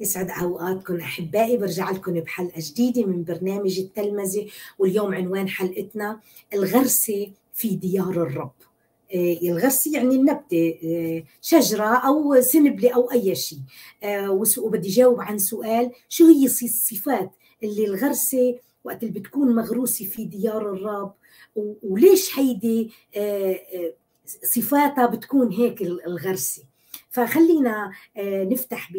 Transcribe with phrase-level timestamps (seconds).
[0.00, 0.96] يسعد أوقاتكم.
[0.96, 4.46] أحبائي برجع لكم بحلقة جديدة من برنامج التلمذة
[4.78, 6.20] واليوم عنوان حلقتنا
[6.54, 8.52] الغرسة في ديار الرب.
[9.10, 13.58] إيه، الغرسة يعني النبتة إيه، شجرة أو سنبلة أو أي شيء.
[14.02, 17.30] آه، وبدي جاوب عن سؤال شو هي الصفات
[17.62, 21.12] اللي الغرسة وقت اللي بتكون مغروسة في ديار الرب؟
[21.82, 23.92] وليش هيدي آه، آه،
[24.42, 26.62] صفاتها بتكون هيك الغرسة؟
[27.10, 28.92] فخلينا نفتح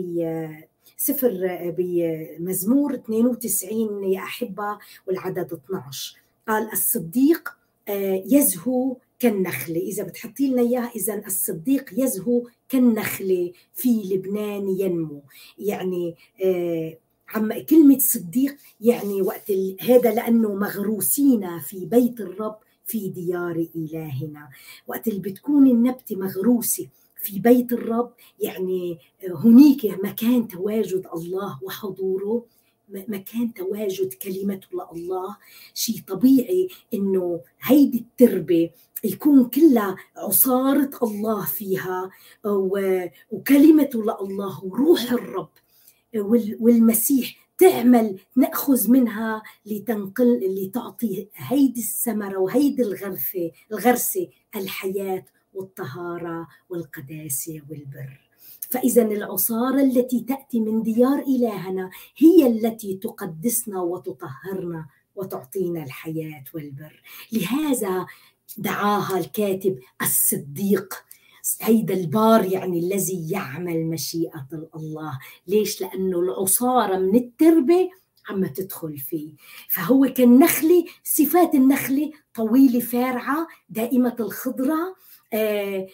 [1.05, 7.50] سفر بمزمور 92 يا أحبة والعدد 12 قال الصديق
[7.88, 9.80] آه، يزهو كالنخلة.
[9.80, 15.22] إذا بتحطي لنا إياها إذا الصديق يزهو كالنخلة في لبنان ينمو.
[15.60, 16.98] يعني آه،
[17.30, 24.49] عم كلمة صديق يعني وقت هذا لأنه مغروسين في بيت الرب في ديار إلهنا.
[24.88, 26.88] وقت اللي بتكون النبتة مغروسة
[27.24, 28.98] في بيت الرب يعني
[29.44, 32.46] هنيك مكان تواجد الله وحضوره
[32.90, 35.38] مكان تواجد كلمته لله
[35.74, 38.70] شيء طبيعي إنه هيدي التربة
[39.04, 42.10] يكون كلها عصارة الله فيها
[43.32, 45.50] وكلمته لله وروح الرب
[46.60, 58.20] والمسيح تعمل نأخذ منها لتنقل لتعطي هيدي الثمرة وهيدي الغرفة الغرسة الحياة والطهارة والقداسه والبر.
[58.70, 64.85] فاذا العصارة التي تأتي من ديار إلهنا هي التي تقدسنا وتطهرنا
[65.16, 67.02] وتعطينا الحياة والبر.
[67.31, 68.06] لهذا
[68.57, 70.94] دعاها الكاتب الصديق
[71.62, 75.19] هيدا البار يعني الذي يعمل مشيئة الله.
[75.47, 77.90] ليش؟ لأنه العصارة من التربة
[78.29, 79.34] عم تدخل فيه.
[79.69, 84.95] فهو كالنخلة صفات النخلة طويلة فارعة دائمة الخضرة
[85.34, 85.88] آه،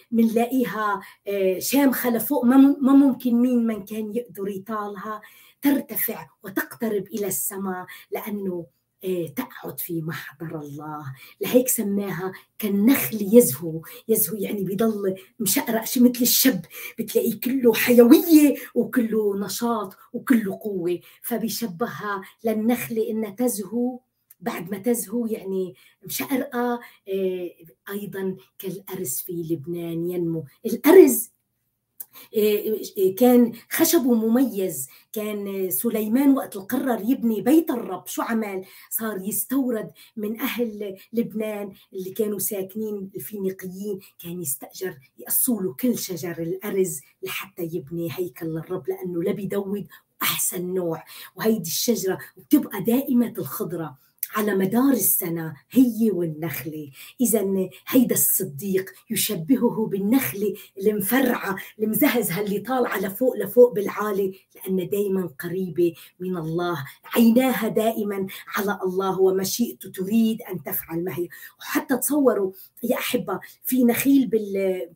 [1.28, 5.20] آه، شامخه لفوق ما ممكن مين من كان يقدر يطالها.
[5.62, 8.66] ترتفع وتقترب إلى السماء لأنه
[9.04, 11.14] آه، تقعد في محضر الله.
[11.40, 13.82] لهيك سماها كالنخل يزهو.
[14.08, 16.60] يزهو يعني بيضل مشقرق شي مثل الشب.
[16.98, 21.00] بتلاقيه كله حيوية وكله نشاط وكله قوة.
[21.22, 24.00] فبيشبهها للنخلة إنها تزهو
[24.40, 27.50] بعد ما تزهو يعني مشقرقة آه،
[27.90, 30.44] أيضا كالأرز في لبنان ينمو.
[30.66, 31.30] الأرز
[32.36, 34.88] آه، آه، كان خشبه مميز.
[35.12, 42.10] كان سليمان وقت قرر يبني بيت الرب شو عمل؟ صار يستورد من أهل لبنان اللي
[42.10, 49.22] كانوا ساكنين الفينيقيين كان يستأجر يقصوا له كل شجر الأرز لحتى يبني هيكل للرب لأنه
[49.22, 49.86] لا بيدود
[50.22, 51.04] أحسن نوع.
[51.36, 53.98] وهيدي الشجرة بتبقى دائمة الخضرة.
[54.34, 56.90] على مدار السنة هي والنخلة
[57.20, 65.94] إذا هيدا الصديق يشبهه بالنخلة المفرعة المزهزها اللي طالعة لفوق لفوق بالعالي لأنها دائما قريبة
[66.20, 66.84] من الله.
[67.04, 71.28] عيناها دائما على الله ومشيئته تريد أن تفعل ما هي.
[71.60, 72.52] وحتى تصوروا
[72.82, 74.88] يا أحبة في نخيل بال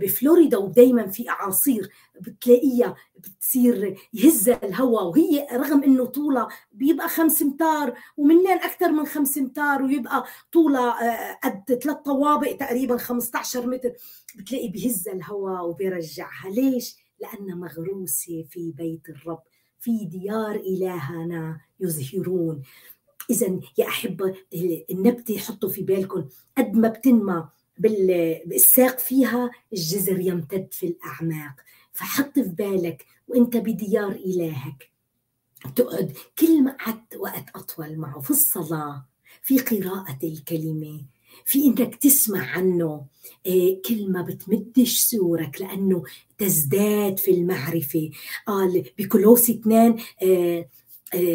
[0.00, 1.88] بفلوريدا ودائما في أعاصير
[2.20, 9.38] بتلاقيها بتصير يهز الهواء وهي رغم إنه طولها بيبقى خمس امتار ومنين أكثر من خمس
[9.38, 13.92] امتار ويبقى طولها آه، قد ثلاث طوابق تقريبا 15 متر.
[14.36, 16.50] بتلاقي بيهز الهواء وبيرجعها.
[16.50, 19.42] ليش؟ لأنها مغروسة في بيت الرب
[19.80, 22.62] في ديار إلهنا يزهرون
[23.30, 24.34] اذا يا احبه
[24.90, 26.28] النبتة حطوا في بالكم
[26.58, 27.48] قد ما بتنمى
[27.78, 31.54] بالساق فيها الجذر يمتد في الأعماق.
[31.92, 34.90] فحط في بالك وأنت بديار إلهك.
[35.76, 39.06] تقعد كل ما قعدت وقت أطول معه في الصلاة
[39.42, 41.00] في قراءة الكلمة
[41.44, 43.04] في إنك تسمع عنه.
[43.46, 46.02] إيه كل ما بتمدش سورك لأنه
[46.38, 48.10] تزداد في المعرفة.
[48.46, 50.68] قال بكولوسي اثنين إيه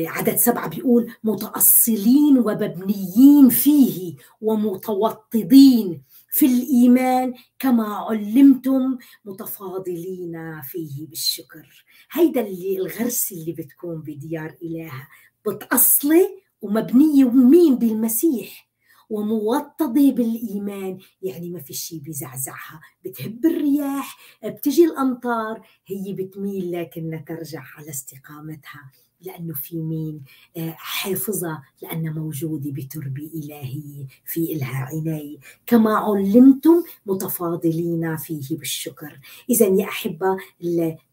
[0.07, 6.01] عدد سبعة بيقول متأصلين ومبنيين فيه ومتوطدين.
[6.31, 11.85] في الإيمان كما علمتم متفاضلين فيه بالشكر.
[12.11, 15.07] هيدا اللي الغرس اللي بتكون بديار إله.
[15.47, 16.29] بتأصلي
[16.61, 18.69] ومبنية مين بالمسيح.
[19.09, 20.99] وموطدة بالإيمان.
[21.21, 28.91] يعني ما في شيء بيزعزعها بتهب الرياح بتجي الأمطار هي بتميل لكنها ترجع على استقامتها.
[29.21, 30.21] لأنه في مين؟
[30.57, 35.37] آه، حافظة لأنها موجودة بتربة إلهية في إلها عناية
[35.67, 39.19] كما علمتم متفاضلين فيه بالشكر.
[39.49, 40.37] إذا يا أحبة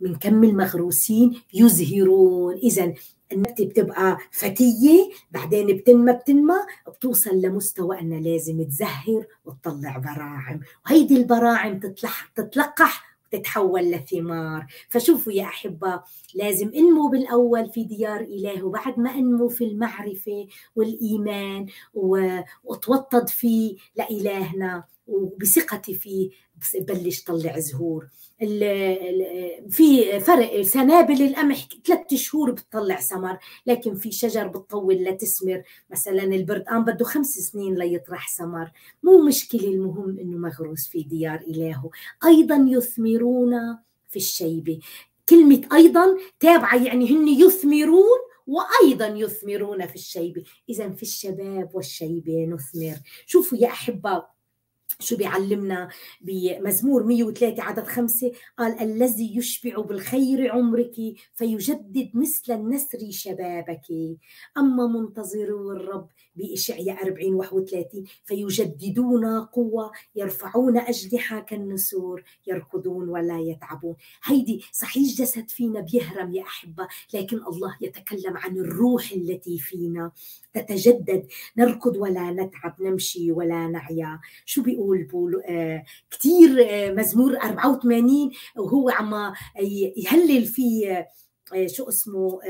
[0.00, 2.54] بنكمل مغروسين يزهرون.
[2.54, 2.94] إذا
[3.32, 6.54] النبتة بتبقى فتية بعدين بتنمى بتنمى
[6.88, 10.60] بتوصل لمستوى أنها لازم تزهر وتطلع براعم.
[10.86, 11.80] وهيدي البراعم
[12.34, 14.66] تتلقح تتحول لثمار.
[14.90, 16.02] فشوفوا يا أحبة
[16.34, 20.46] لازم إنمو بالأول في ديار إله وبعد ما إنمو في المعرفة
[20.76, 21.66] والإيمان
[22.64, 24.84] واتوطد فيه لإلهنا.
[25.06, 26.30] وبثقتي فيه
[26.80, 28.08] بلش طلع زهور.
[29.70, 36.84] في فرق سنابل القمح ثلاث شهور بتطلع ثمر لكن في شجر بتطول لتثمر مثلا البردقان
[36.84, 38.70] بده خمس سنين ليطرح ثمر
[39.02, 41.90] مو مشكلة المهم إنه مغروس في ديار إلهه.
[42.24, 43.78] أيضا يثمرون
[44.08, 44.78] في الشيبة.
[45.28, 50.44] كلمة أيضا تابعة يعني هن يثمرون وأيضا يثمرون في الشيبة.
[50.68, 52.96] إذا في الشباب والشيبة نثمر.
[53.26, 54.35] شوفوا يا أحباء
[55.00, 55.88] شو بيعلمنا؟
[56.20, 60.94] بمزمور 103 عدد خمسة قال الذي يشبع بالخير عمرك
[61.34, 64.16] فيجدد مثل النسر شبابك.
[64.58, 73.94] أما منتظرو الرب بإشعياء 40 31 فيجددون قوة يرفعون أجنحة كالنسور يركضون ولا يتعبون.
[74.24, 80.12] هيدي صحيح جسد فينا بيهرم يا أحبة لكن الله يتكلم عن الروح التي فينا.
[80.54, 81.26] تتجدد
[81.56, 84.20] نركض ولا نتعب نمشي ولا نعيا.
[84.46, 89.32] شو بيقول؟ بول آه كثير آه مزمور 84 وهو عم
[89.96, 91.08] يهلل فيه
[91.54, 92.40] آه شو اسمه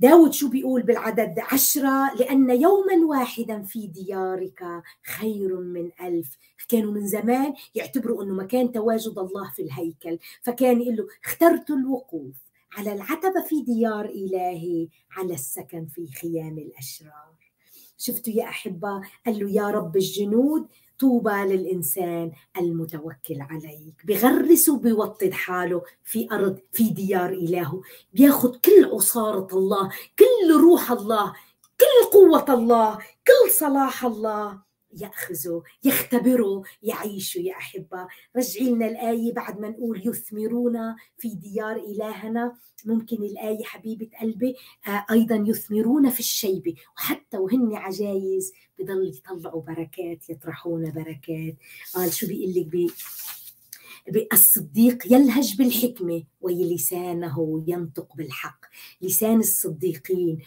[0.00, 6.38] داود شو بيقول بالعدد عشرة؟ لأن يوما واحدا في ديارك خير من ألف.
[6.68, 10.18] كانوا من زمان يعتبروا أنه مكان تواجد الله في الهيكل.
[10.42, 12.36] فكان يقول له اخترت الوقوف
[12.72, 17.31] على العتبة في ديار إلهي على السكن في خيام الأشرار.
[18.02, 20.66] شفتوا يا أحبة؟ قال له يا رب الجنود
[20.98, 23.94] طوبى للإنسان المتوكل عليك.
[24.04, 27.82] بغرس وبيوطد حاله في أرض في ديار إلهه.
[28.12, 31.32] بياخد كل عصارة الله كل روح الله
[31.80, 34.71] كل قوة الله كل صلاح الله.
[35.00, 38.06] يأخذوا يختبروا يعيشوا يا أحبة.
[38.36, 42.56] رجعي لنا الآية بعد ما نقول يثمرون في ديار إلهنا.
[42.84, 44.56] ممكن الآية حبيبة قلبي
[44.88, 46.74] آه، أيضا يثمرون في الشيبة.
[46.96, 51.56] وحتى وهن عجايز بضل يطلعوا بركات يطرحون بركات.
[51.94, 52.66] قال شو بيقول لك
[54.32, 58.60] الصديق يلهج بالحكمة ولسانه ينطق بالحق.
[59.02, 60.38] لسان الصديقين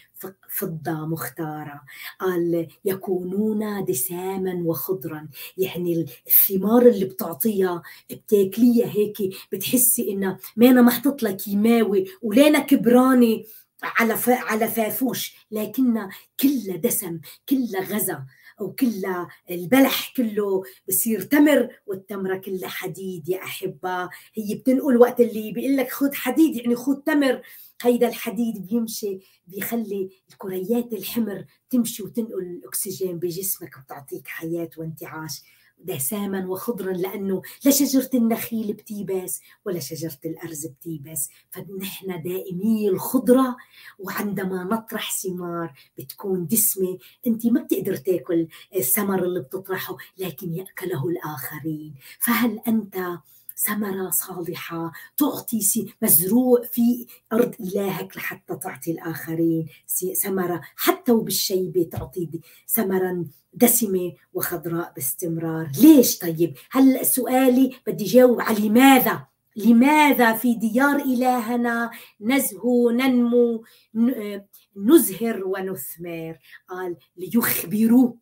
[0.49, 1.81] فضة مختارة.
[2.19, 5.27] قال يكونون دساما وخضرا.
[5.57, 9.17] يعني الثمار اللي بتعطيها بتاكليها هيك
[9.51, 13.43] بتحسي انها ما أنا محطط لها كيماوي ولينا كبرانه
[13.83, 15.35] على على فافوش.
[15.51, 16.09] لكنها
[16.39, 17.19] كلها دسم
[17.49, 18.25] كلها غذا
[18.59, 24.09] وكلها البلح كله بصير تمر والتمرة كلها حديد يا أحبة.
[24.33, 27.41] هي بتنقل وقت اللي بيقول لك خذ حديد يعني خذ تمر.
[27.81, 35.41] هيدا الحديد بيمشي بيخلي الكريات الحمر تمشي وتنقل الأكسجين بجسمك وبتعطيك حياة وانتعاش.
[35.85, 43.55] دساما وخضرا لأنه لا شجرة النخيل بتيبس ولا شجرة الأرز بتيبس فنحن دائمي الخضرة
[43.99, 46.97] وعندما نطرح ثمار بتكون دسمة.
[47.27, 51.93] أنت ما بتقدر تاكل الثمر اللي بتطرحه لكن يأكله الآخرين.
[52.19, 53.19] فهل أنت
[53.57, 59.67] ثمرة صالحة تعطي مزروع في أرض إلهك لحتى تعطي الآخرين.
[60.23, 62.29] ثمرة حتى وبالشيبة تعطي
[62.67, 65.71] ثمرا دسمة وخضراء باستمرار.
[65.81, 73.63] ليش طيب؟ هلأ سؤالي بدي جاوب على لماذا؟ لماذا في ديار إلهنا نزهو ننمو
[74.75, 76.37] نزهر ونثمر؟
[76.69, 78.13] قال ليخبروا.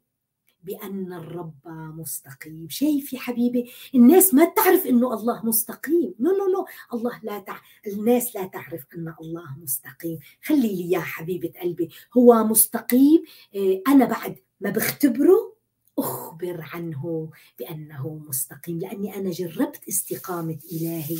[0.63, 1.67] بأن الرب
[1.97, 2.67] مستقيم.
[2.69, 6.13] شايف يا حبيبي؟ الناس ما تعرف أنه الله مستقيم.
[6.19, 7.57] no no no الله لا تع...
[7.87, 10.19] الناس لا تعرف أن الله مستقيم.
[10.43, 11.89] خلي لي يا حبيبة قلبي.
[12.17, 13.23] هو مستقيم.
[13.55, 15.53] آه، أنا بعد ما بختبره
[15.99, 17.29] أخبر عنه
[17.59, 18.79] بأنه مستقيم.
[18.79, 21.17] لأني أنا جربت استقامة إلهي.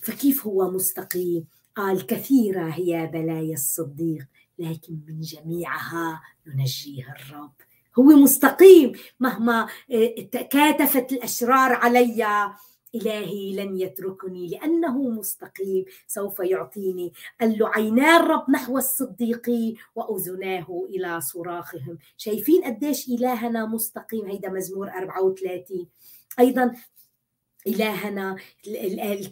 [0.00, 1.46] فكيف هو مستقيم؟
[1.76, 4.26] قال كثيرة هي بلايا الصديق
[4.58, 7.52] لكن من جميعها ينجيها الرب.
[7.98, 10.14] هو مستقيم مهما آه،
[10.50, 12.52] كاتفت الأشرار علي.
[12.94, 21.20] إلهي لن يتركني لأنه مستقيم سوف يعطيني قال له عينا الرب نحو الصديقين وأذناه إلى
[21.20, 21.98] صراخهم.
[22.16, 25.86] شايفين قديش إلهنا مستقيم؟ هيدا مزمور 34
[26.38, 26.74] أيضا
[27.66, 28.36] إلهنا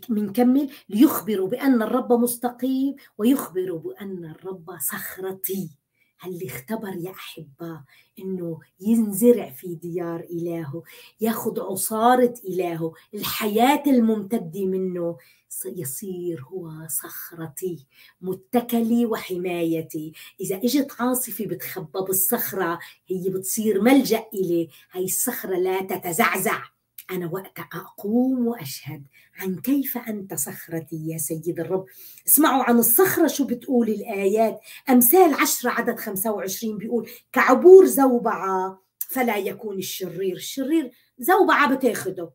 [0.08, 5.79] بنكمل ليخبروا بأن الرب مستقيم ويخبروا بأن الرب صخرتي.
[6.26, 7.84] اللي اختبر يا أحبة
[8.18, 10.82] إنه ينزرع في ديار إلهه
[11.20, 15.16] ياخذ عصارة إلهه الحياة الممتدة منه
[15.64, 17.86] يصير هو صخرتي
[18.20, 20.12] متكلي وحمايتي.
[20.40, 24.68] إذا إجت عاصفة بتخبى بالصخرة هي بتصير ملجأ إلي.
[24.92, 26.62] هاي الصخرة لا تتزعزع.
[27.10, 29.04] أنا وقت أقوم وأشهد.
[29.38, 31.86] عن كيف أنت صخرتي يا سيد الرب؟
[32.26, 34.60] اسمعوا عن الصخرة شو بتقول الآيات.
[34.90, 40.36] أمثال عشرة عدد 25 بيقول كعبور زوبعة فلا يكون الشرير.
[40.36, 42.30] الشرير زوبعة بتاخده.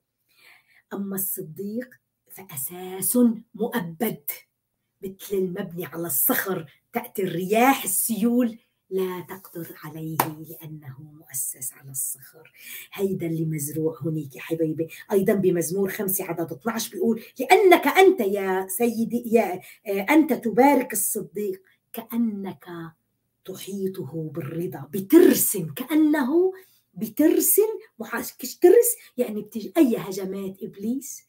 [0.94, 1.90] أما الصديق
[2.32, 3.18] فأساس
[3.56, 4.24] مؤبد.
[5.02, 8.60] مثل المبني على الصخر تأتي الرياح السيول
[8.96, 12.52] لا تقدر عليه لأنه مؤسس على الصخر.
[12.94, 14.88] هيدا اللي مزروع هنيك يا حبيبي.
[15.12, 21.62] أيضا بمزمور خمسة عدد 12 بيقول لأنك أنت يا سيدي يا أنت تبارك الصديق.
[21.94, 22.66] كأنك
[23.46, 24.88] تحيطه بالرضا.
[24.92, 26.54] بترسم كأنه
[26.94, 27.80] بترسم
[28.62, 31.24] ترس يعني بتجي أي هجمات إبليس؟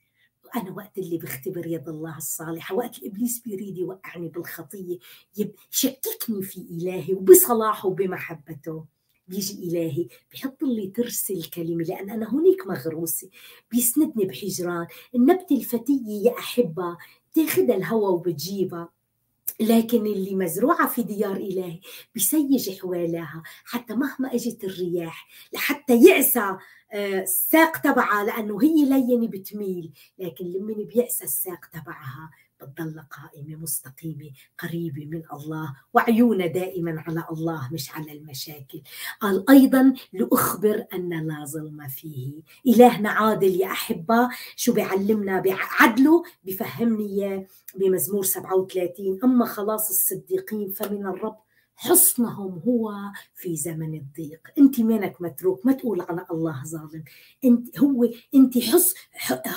[0.57, 4.99] أنا وقت اللي بختبر يد الله الصالحة وقت الإبليس بيريد يوقعني بالخطية
[5.37, 8.85] يشككني في إلهي وبصلاحه وبمحبته.
[9.29, 13.29] بيجي إلهي بحط لي ترس الكلمة لأن أنا هناك مغروسة.
[13.71, 14.87] بيسندني بحجران.
[15.15, 16.97] النبتة الفتية يا أحبة
[17.35, 18.96] تاخدها الهوى وبتجيبها.
[19.61, 21.81] لكن اللي مزروعة في ديار إلهي
[22.15, 26.57] بيسيج حواليها حتى مهما أجت الرياح لحتى يعسى
[26.95, 35.07] الساق تبعها لأنه هي لينة بتميل لكن لمن بيعسى الساق تبعها بتضل قائمة مستقيمة قريبة
[35.07, 38.83] من الله وعيونها دائما على الله مش على المشاكل.
[39.21, 42.43] قال أيضا لأخبر أن لا ظلم فيه.
[42.67, 44.29] إلهنا عادل يا أحبة.
[44.57, 47.47] شو بيعلمنا؟ بعدله بفهمني إياه
[47.77, 51.37] بمزمور 37 أما خلاص الصديقين فمن الرب
[51.77, 52.93] حصنهم هو
[53.35, 54.41] في زمن الضيق.
[54.59, 55.67] أنت مانك متروك.
[55.67, 57.05] ما تقول على الله ظالم.
[57.45, 58.95] أنت هو أنت حص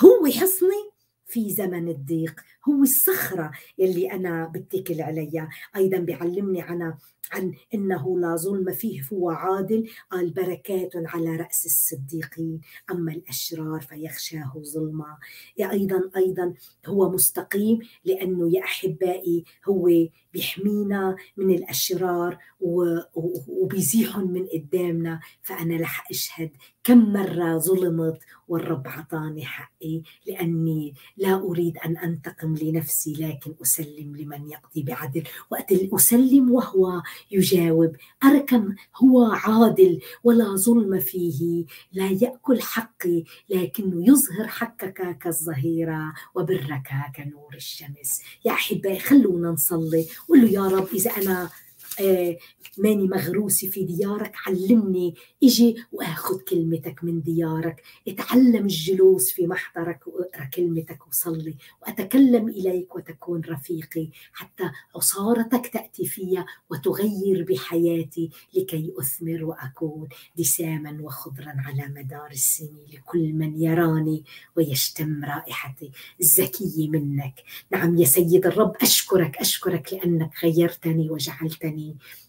[0.04, 0.90] هو حصني
[1.26, 2.40] في زمن الضيق.
[2.68, 5.48] هو الصخرة يلي أنا بتكل عليها.
[5.76, 6.94] أيضا بيعلمني عن
[7.32, 9.90] عن إنه لا ظلم فيه هو عادل.
[10.10, 15.16] قال بركات على رأس الصديقين أما الأشرار فيخشاه ظلما.
[15.60, 16.54] أيضا أيضا
[16.86, 19.90] هو مستقيم لأنه يا أحبائي هو
[20.32, 25.20] بيحمينا من الأشرار وبيزيحهم من قدامنا.
[25.42, 26.50] فأنا رح أشهد
[26.84, 31.96] كم مرة ظلمت والرب عطاني حقي لأني لا أريد أن
[32.50, 35.22] انتقم لنفسي لكن أسلم لمن يقضي بعدل.
[35.50, 37.96] وقت أسلم وهو يجاوب.
[38.24, 41.64] أركم هو عادل ولا ظلم فيه.
[41.92, 48.22] لا يأكل حقي لكنه يظهر حقك كالظهيرة وبرك كنور الشمس.
[48.44, 50.06] يا أحبائي خلونا نصلي.
[50.30, 51.50] له يا رب إذا أنا
[52.78, 57.82] ماني مغروسة في ديارك علمني إجي وآخذ كلمتك من ديارك.
[58.08, 66.44] اتعلم الجلوس في محضرك واقرأ كلمتك وصلي وأتكلم إليك وتكون رفيقي حتى عصارتك تأتي في
[66.70, 72.86] وتغير بحياتي لكي أثمر وأكون دساما وخضرا على مدار السنين.
[72.92, 74.24] لكل من يراني
[74.56, 77.34] ويشتم رائحتي الزكية منك.
[77.72, 81.79] نعم يا سيد الرب أشكرك أشكرك لأنك غيرتني وجعلتني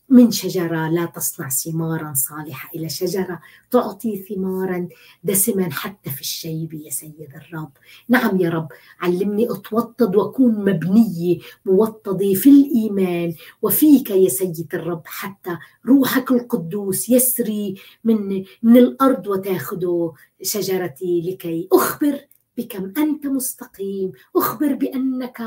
[0.10, 3.39] من شجرة لا تصنع ثمارا صالحة إلى شجرة
[3.72, 4.88] تعطي ثمارا
[5.24, 7.72] دسما حتى في الشيب يا سيد الرب.
[8.10, 8.67] نعم يا رب
[9.00, 17.75] علمني أتوطد وأكون مبنيه موطده في الإيمان وفيك يا سيد الرب حتى روحك القدوس يسري
[18.03, 20.10] من من الأرض وتأخذ
[20.41, 22.20] شجرتي لكي أخبر
[22.58, 25.41] بكم أنت مستقيم أخبر بأنك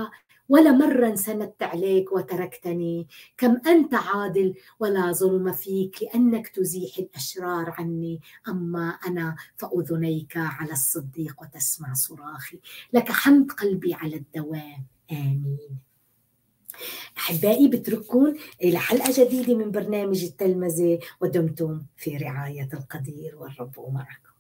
[0.49, 3.09] ولا مرة انسندت عليك وتركتني.
[3.39, 8.21] كم أنت عادل ولا ظلم فيك لأنك تزيح الأشرار عني.
[8.49, 12.61] أما أنا فأذنيك على الصديق وتسمع صراخي.
[12.93, 14.87] لك حمد قلبي على الدوام.
[15.13, 15.79] آمين.
[17.17, 24.34] أحبائي بترككم إلى حلقة جديدة من برنامج التلمذة ودمتم في رعاية القدير والرب معكم.